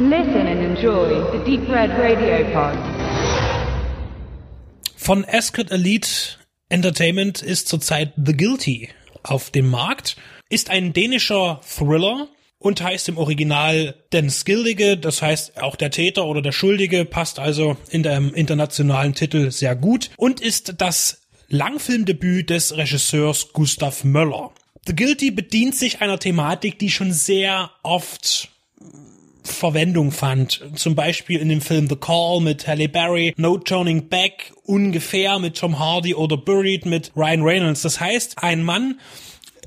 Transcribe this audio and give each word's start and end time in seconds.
Listen 0.00 0.46
and 0.46 0.60
enjoy 0.60 1.08
the 1.32 1.44
Deep 1.44 1.68
Red 1.68 1.90
Radio 1.98 2.44
Pod. 2.52 2.78
Von 4.94 5.24
Ascot 5.24 5.72
Elite 5.72 6.38
Entertainment 6.68 7.42
ist 7.42 7.66
zurzeit 7.66 8.12
The 8.16 8.36
Guilty 8.36 8.90
auf 9.24 9.50
dem 9.50 9.68
Markt. 9.68 10.14
Ist 10.50 10.70
ein 10.70 10.92
dänischer 10.92 11.60
Thriller 11.66 12.28
und 12.60 12.80
heißt 12.80 13.08
im 13.08 13.18
Original 13.18 13.96
Den 14.12 14.30
Skildige, 14.30 14.96
das 14.98 15.20
heißt 15.20 15.60
auch 15.60 15.74
der 15.74 15.90
Täter 15.90 16.26
oder 16.26 16.42
der 16.42 16.52
Schuldige, 16.52 17.04
passt 17.04 17.40
also 17.40 17.76
in 17.90 18.04
dem 18.04 18.32
internationalen 18.34 19.16
Titel 19.16 19.50
sehr 19.50 19.74
gut 19.74 20.10
und 20.16 20.40
ist 20.40 20.74
das 20.78 21.22
Langfilmdebüt 21.48 22.50
des 22.50 22.76
Regisseurs 22.76 23.52
Gustav 23.52 24.04
Möller. 24.04 24.52
The 24.86 24.94
Guilty 24.94 25.32
bedient 25.32 25.74
sich 25.74 26.00
einer 26.00 26.20
Thematik, 26.20 26.78
die 26.78 26.90
schon 26.90 27.12
sehr 27.12 27.72
oft 27.82 28.48
Verwendung 29.58 30.12
fand. 30.12 30.62
Zum 30.74 30.94
Beispiel 30.94 31.40
in 31.40 31.48
dem 31.48 31.60
Film 31.60 31.88
The 31.88 31.96
Call 31.96 32.40
mit 32.40 32.66
Halle 32.66 32.88
Berry, 32.88 33.34
No 33.36 33.58
Turning 33.58 34.08
Back, 34.08 34.52
ungefähr 34.64 35.38
mit 35.38 35.58
Tom 35.58 35.78
Hardy 35.78 36.14
oder 36.14 36.36
Buried 36.36 36.86
mit 36.86 37.12
Ryan 37.16 37.42
Reynolds. 37.42 37.82
Das 37.82 38.00
heißt, 38.00 38.42
ein 38.42 38.62
Mann 38.62 39.00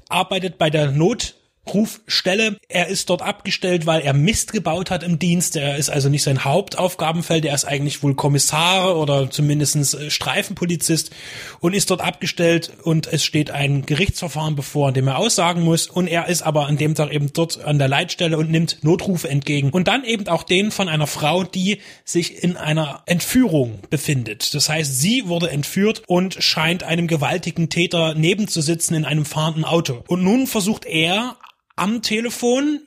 arbeitet 0.08 0.58
bei 0.58 0.70
der 0.70 0.92
Not 0.92 1.36
Rufstelle. 1.68 2.58
Er 2.70 2.88
ist 2.88 3.10
dort 3.10 3.22
abgestellt, 3.22 3.86
weil 3.86 4.02
er 4.02 4.14
Mist 4.14 4.52
gebaut 4.52 4.90
hat 4.90 5.04
im 5.04 5.20
Dienst. 5.20 5.56
Er 5.56 5.78
ist 5.78 5.90
also 5.90 6.10
nicht 6.10 6.24
sein 6.24 6.44
Hauptaufgabenfeld. 6.44 7.46
Er 7.46 7.54
ist 7.54 7.66
eigentlich 7.66 8.02
wohl 8.02 8.16
Kommissar 8.16 8.98
oder 8.98 9.30
zumindestens 9.30 9.94
äh, 9.94 10.10
Streifenpolizist 10.10 11.12
und 11.60 11.74
ist 11.74 11.92
dort 11.92 12.02
abgestellt 12.02 12.72
und 12.84 13.08
es 13.12 13.24
steht 13.24 13.52
ein 13.52 13.86
Gerichtsverfahren 13.86 14.56
bevor, 14.56 14.90
in 14.90 14.96
dem 14.96 15.08
er 15.08 15.18
aussagen 15.18 15.62
muss. 15.62 15.88
Und 15.88 16.08
er 16.08 16.28
ist 16.28 16.42
aber 16.42 16.66
an 16.66 16.78
dem 16.78 16.96
Tag 16.96 17.12
eben 17.14 17.32
dort 17.32 17.64
an 17.64 17.78
der 17.78 17.88
Leitstelle 17.88 18.38
und 18.38 18.50
nimmt 18.50 18.84
Notrufe 18.84 19.30
entgegen. 19.30 19.70
Und 19.70 19.88
dann 19.88 20.04
eben 20.04 20.28
auch 20.28 20.44
den 20.44 20.72
von 20.72 20.90
einer 20.90 21.08
Frau, 21.08 21.44
die 21.44 21.80
sich 22.04 22.44
in 22.44 22.58
einer 22.58 23.04
Entführung 23.06 23.80
befindet. 23.90 24.54
Das 24.56 24.68
heißt, 24.68 25.00
sie 25.00 25.28
wurde 25.28 25.52
entführt 25.52 26.04
und 26.08 26.36
scheint 26.40 26.84
einem 26.84 27.08
gewaltigen 27.08 27.70
Täter 27.70 28.16
nebenzusitzen 28.16 28.96
in 28.96 29.06
einem 29.06 29.26
fahrenden 29.26 29.64
Auto. 29.64 30.04
Und 30.08 30.24
nun 30.24 30.48
versucht 30.48 30.86
er 30.86 31.38
am 31.82 32.04
Telefon 32.04 32.82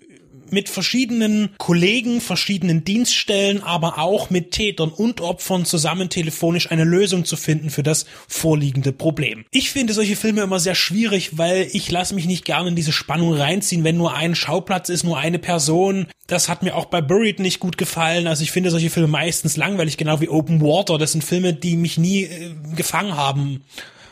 mit 0.51 0.69
verschiedenen 0.69 1.51
Kollegen, 1.59 2.21
verschiedenen 2.21 2.85
Dienststellen, 2.85 3.61
aber 3.61 3.99
auch 3.99 4.31
mit 4.31 4.53
Tätern 4.53 4.91
und 4.91 5.21
Opfern 5.21 5.65
zusammen 5.65 6.11
telefonisch 6.11 6.71
eine 6.71 6.85
Lösung 6.85 7.25
zu 7.25 7.37
finden 7.37 7.71
für 7.71 7.83
das 7.83 8.07
vorliegende 8.29 8.93
Problem. 8.93 9.47
Ich 9.51 9.71
finde 9.71 9.95
solche 9.95 10.15
Filme 10.15 10.43
immer 10.43 10.61
sehr 10.61 10.77
schwierig, 10.77 11.39
weil 11.39 11.69
ich 11.73 11.91
lasse 11.91 12.15
mich 12.15 12.27
nicht 12.27 12.45
gerne 12.45 12.69
in 12.69 12.77
diese 12.77 12.93
Spannung 12.93 13.35
reinziehen, 13.35 13.83
wenn 13.83 13.97
nur 13.97 14.15
ein 14.15 14.37
Schauplatz 14.37 14.91
ist, 14.91 15.03
nur 15.03 15.19
eine 15.19 15.41
Person. 15.41 16.07
Das 16.29 16.49
hat 16.49 16.63
mir 16.63 16.77
auch 16.77 16.87
bei 16.87 17.01
Buried 17.01 17.41
nicht 17.41 17.59
gut 17.59 17.77
gefallen. 17.77 18.29
Also 18.29 18.45
ich 18.45 18.53
finde 18.53 18.71
solche 18.71 18.91
Filme 18.91 19.09
meistens 19.09 19.57
langweilig, 19.57 19.97
genau 19.97 20.21
wie 20.21 20.29
Open 20.29 20.61
Water. 20.61 20.99
Das 20.99 21.13
sind 21.13 21.25
Filme, 21.25 21.53
die 21.53 21.77
mich 21.77 21.99
nie 21.99 22.25
äh, 22.25 22.55
gefangen 22.77 23.17
haben. 23.17 23.65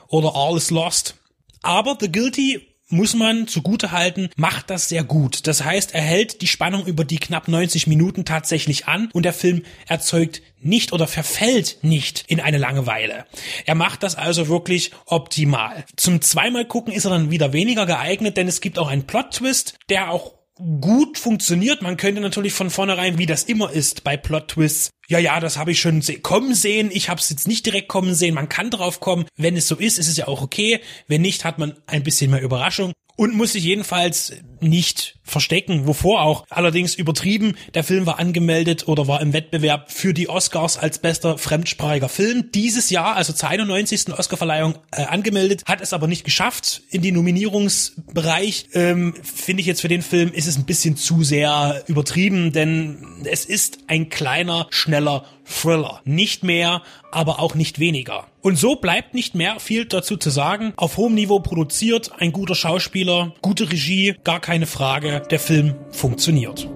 Oder 0.09 0.35
All 0.35 0.57
is 0.57 0.71
Lost. 0.71 1.15
Aber 1.63 1.97
The 2.01 2.11
Guilty 2.11 2.72
muss 2.93 3.15
man 3.15 3.49
zugute 3.49 3.91
halten, 3.91 4.31
macht 4.37 4.71
das 4.71 4.89
sehr 4.89 5.03
gut. 5.03 5.47
Das 5.47 5.65
heißt, 5.65 5.95
er 5.95 6.03
hält 6.03 6.43
die 6.43 6.47
Spannung 6.47 6.87
über 6.87 7.05
die 7.05 7.19
knapp 7.19 7.49
90 7.49 7.87
Minuten 7.87 8.25
tatsächlich 8.25 8.87
an 8.87 9.09
und 9.13 9.25
der 9.25 9.33
Film 9.33 9.63
erzeugt 9.89 10.43
nicht 10.61 10.93
oder 10.93 11.07
verfällt 11.07 11.79
nicht 11.83 12.25
in 12.29 12.41
eine 12.41 12.59
Langeweile. 12.59 13.25
Er 13.67 13.75
macht 13.75 14.03
das 14.03 14.15
also 14.15 14.49
wirklich 14.49 14.93
optimal. 15.07 15.85
Zum 15.97 16.21
zweimal 16.21 16.67
gucken 16.67 16.93
ist 16.93 17.05
er 17.05 17.11
dann 17.11 17.31
wieder 17.31 17.53
weniger 17.53 17.87
geeignet, 17.87 18.37
denn 18.37 18.47
es 18.47 18.61
gibt 18.61 18.79
auch 18.79 18.89
einen 18.89 19.07
Plot-Twist, 19.07 19.79
der 19.89 20.11
auch 20.11 20.35
gut 20.81 21.19
funktioniert. 21.19 21.83
Man 21.83 21.97
könnte 21.97 22.21
natürlich 22.21 22.53
von 22.53 22.71
vornherein, 22.71 23.19
wie 23.19 23.27
das 23.27 23.45
immer 23.45 23.71
ist 23.71 24.05
bei 24.05 24.17
Plot-Twists, 24.17 24.91
ja, 25.13 25.19
ja, 25.19 25.41
das 25.41 25.59
habe 25.59 25.73
ich 25.73 25.81
schon 25.81 26.03
kommen 26.23 26.55
sehen. 26.55 26.89
Ich 26.91 27.11
habe 27.11 27.21
es 27.21 27.29
jetzt 27.29 27.47
nicht 27.47 27.67
direkt 27.67 27.89
kommen 27.89 28.15
sehen. 28.15 28.35
Man 28.35 28.49
kann 28.49 28.71
drauf 28.71 28.99
kommen. 29.01 29.27
Wenn 29.37 29.59
es 29.59 29.69
so 29.69 29.77
ist, 29.77 29.99
ist 29.99 30.09
es 30.09 30.17
ja 30.17 30.27
auch 30.27 30.41
okay. 30.41 30.81
Wenn 31.07 31.21
nicht, 31.21 31.45
hat 31.45 31.59
man 31.59 31.75
ein 31.87 32.03
bisschen 32.03 32.31
mehr 32.31 32.41
Überraschung 32.41 32.95
und 33.17 33.35
muss 33.35 33.53
sich 33.53 33.65
jedenfalls 33.65 34.33
nicht 34.61 35.17
verstecken, 35.25 35.87
wovor 35.87 36.23
auch. 36.23 36.45
Allerdings 36.51 36.95
übertrieben, 36.95 37.57
der 37.75 37.85
Film 37.85 38.07
war 38.07 38.19
angemeldet 38.19 38.87
oder 38.89 39.09
war 39.09 39.21
im 39.21 39.33
Wettbewerb 39.33 39.91
für 39.91 40.15
die 40.15 40.29
Oscars 40.29 40.79
als 40.79 40.99
bester 40.99 41.39
fremdsprachiger 41.39 42.09
Film. 42.09 42.51
Dieses 42.55 42.91
Jahr, 42.91 43.17
also 43.17 43.33
zur 43.33 43.49
91. 43.49 44.13
Oscarverleihung, 44.17 44.75
äh, 44.93 45.05
angemeldet, 45.05 45.63
hat 45.67 45.81
es 45.81 45.93
aber 45.93 46.07
nicht 46.07 46.25
geschafft 46.25 46.83
in 46.91 47.03
die 47.03 47.13
Nominierungsbereich. 47.13 48.69
Ähm, 48.75 49.15
Finde 49.23 49.61
ich 49.61 49.67
jetzt 49.67 49.81
für 49.81 49.89
den 49.89 50.03
Film 50.03 50.33
ist 50.33 50.47
es 50.47 50.57
ein 50.57 50.65
bisschen 50.65 50.97
zu 50.97 51.25
sehr 51.25 51.83
übertrieben, 51.87 52.53
denn 52.53 53.25
es 53.25 53.45
ist 53.45 53.79
ein 53.89 54.09
kleiner, 54.09 54.67
schneller 54.71 55.02
Thriller. 55.45 56.01
Nicht 56.05 56.45
mehr, 56.45 56.83
aber 57.11 57.41
auch 57.41 57.55
nicht 57.55 57.79
weniger. 57.79 58.27
Und 58.41 58.59
so 58.59 58.77
bleibt 58.77 59.15
nicht 59.15 59.35
mehr 59.35 59.61
viel 59.61 59.85
dazu 59.85 60.17
zu 60.17 60.31
sagen. 60.31 60.73
Auf 60.77 60.97
hohem 60.97 61.15
Niveau 61.15 61.41
produziert, 61.41 62.13
ein 62.19 62.33
guter 62.33 62.55
Schauspieler, 62.55 63.35
gute 63.43 63.71
Regie, 63.71 64.17
gar 64.25 64.41
keine 64.41 64.67
Frage, 64.67 65.23
der 65.31 65.41
Film 65.41 65.75
funktioniert. 65.91 66.69